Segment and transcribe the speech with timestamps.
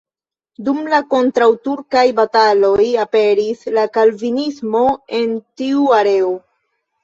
[0.69, 4.85] Dum la kontraŭturkaj bataloj aperis la kalvinismo
[5.23, 6.37] en tiu areo.